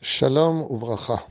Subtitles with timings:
[0.00, 1.26] Shalom Uvracha.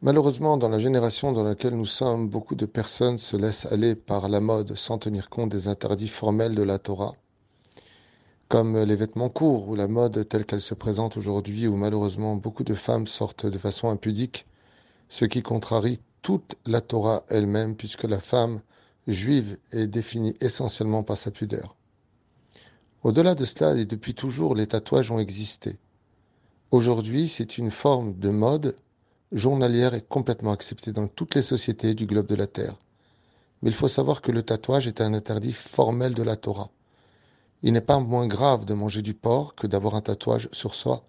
[0.00, 4.28] Malheureusement, dans la génération dans laquelle nous sommes, beaucoup de personnes se laissent aller par
[4.28, 7.16] la mode sans tenir compte des interdits formels de la Torah,
[8.48, 12.62] comme les vêtements courts ou la mode telle qu'elle se présente aujourd'hui, où malheureusement beaucoup
[12.62, 14.46] de femmes sortent de façon impudique,
[15.08, 18.60] ce qui contrarie toute la Torah elle-même, puisque la femme
[19.08, 21.74] juive est définie essentiellement par sa pudeur.
[23.02, 25.80] Au-delà de cela, et depuis toujours, les tatouages ont existé.
[26.72, 28.78] Aujourd'hui, c'est une forme de mode
[29.30, 32.76] journalière et complètement acceptée dans toutes les sociétés du globe de la Terre.
[33.60, 36.70] Mais il faut savoir que le tatouage est un interdit formel de la Torah.
[37.62, 41.04] Il n'est pas moins grave de manger du porc que d'avoir un tatouage sur soi.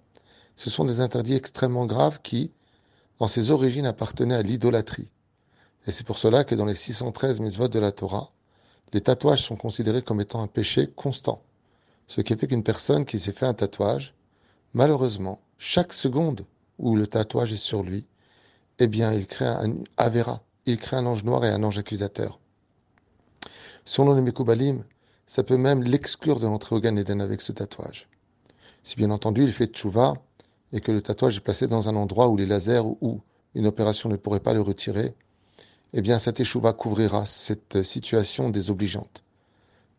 [0.57, 2.51] Ce sont des interdits extrêmement graves qui,
[3.19, 5.11] dans ses origines, appartenaient à l'idolâtrie.
[5.87, 8.31] Et c'est pour cela que dans les 613 mitzvot de la Torah,
[8.91, 11.41] les tatouages sont considérés comme étant un péché constant.
[12.09, 14.13] Ce qui fait qu'une personne qui s'est fait un tatouage,
[14.73, 16.45] malheureusement, chaque seconde
[16.79, 18.07] où le tatouage est sur lui,
[18.79, 22.39] eh bien, il crée un Avera, il crée un ange noir et un ange accusateur.
[23.85, 24.83] Selon les Mekoubalim,
[25.25, 28.07] ça peut même l'exclure de l'entrée au Gan Eden avec ce tatouage.
[28.83, 30.13] Si bien entendu, il fait tchouva
[30.71, 33.21] et que le tatouage est placé dans un endroit où les lasers ou
[33.55, 35.15] une opération ne pourrait pas le retirer,
[35.93, 39.23] eh bien, cet échouva couvrira cette situation désobligeante.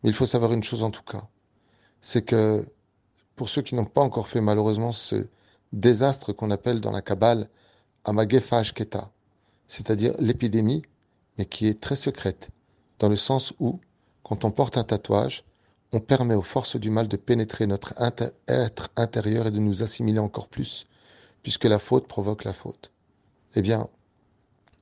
[0.03, 1.27] Mais il faut savoir une chose en tout cas,
[2.01, 2.67] c'est que
[3.35, 5.27] pour ceux qui n'ont pas encore fait malheureusement ce
[5.75, 7.49] désastre qu'on appelle dans la Kabbale
[8.05, 9.11] Amagefaj Keta,
[9.67, 10.83] c'est-à-dire l'épidémie,
[11.37, 12.49] mais qui est très secrète,
[12.99, 13.79] dans le sens où,
[14.23, 15.43] quand on porte un tatouage,
[15.91, 17.93] on permet aux forces du mal de pénétrer notre
[18.47, 20.87] être intérieur et de nous assimiler encore plus,
[21.43, 22.91] puisque la faute provoque la faute.
[23.55, 23.89] Eh bien,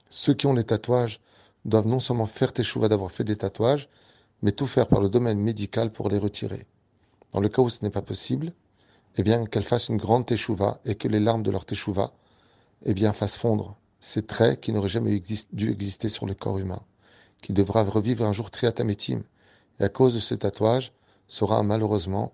[0.09, 1.19] ceux qui ont les tatouages
[1.66, 3.89] doivent non seulement faire teshuva d'avoir fait des tatouages,
[4.44, 6.67] mais tout faire par le domaine médical pour les retirer.
[7.33, 8.53] Dans le cas où ce n'est pas possible,
[9.16, 12.11] eh bien, qu'elles fassent une grande teshuva et que les larmes de leur teshuva,
[12.86, 15.22] eh fassent fondre ces traits qui n'auraient jamais
[15.53, 16.81] dû exister sur le corps humain,
[17.42, 19.21] qui devra revivre un jour triatamétim,
[19.80, 20.92] et à cause de ce tatouage,
[21.27, 22.33] sera malheureusement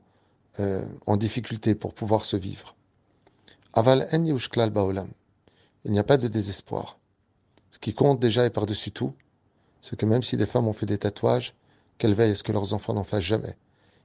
[0.60, 2.76] euh, en difficulté pour pouvoir se vivre.
[3.74, 5.10] Aval en baolam.
[5.86, 6.98] Il n'y a pas de désespoir.
[7.72, 9.14] Ce qui compte déjà et par-dessus tout,
[9.82, 11.54] c'est que même si des femmes ont fait des tatouages,
[11.98, 13.56] qu'elles veillent à ce que leurs enfants n'en fassent jamais.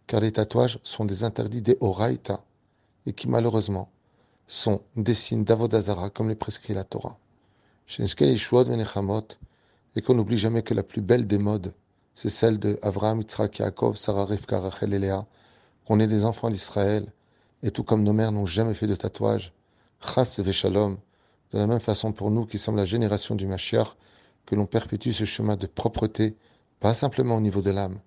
[0.06, 2.44] Car les tatouages sont des interdits des Horaïta,
[3.06, 3.88] et qui malheureusement
[4.46, 7.18] sont des signes d'Avodazara comme les prescrit la Torah.
[9.96, 11.74] Et qu'on n'oublie jamais que la plus belle des modes,
[12.14, 15.26] c'est celle de Avraham, Yitzhak, Yaakov, Sarah, Rivka, Rachel et Léa,
[15.86, 17.12] qu'on est des enfants d'Israël,
[17.62, 19.52] et tout comme nos mères n'ont jamais fait de tatouage,
[20.00, 20.98] Chas Veshalom,
[21.52, 23.96] de la même façon pour nous qui sommes la génération du Mashiach,
[24.46, 26.36] que l'on perpétue ce chemin de propreté,
[26.80, 27.98] pas simplement au niveau de l'âme,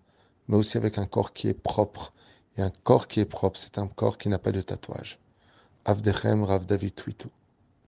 [0.47, 2.14] mais aussi avec un corps qui est propre,
[2.57, 5.19] et un corps qui est propre, c'est un corps qui n'a pas de tatouage.
[5.85, 7.29] Avdechem Rav David Twitou.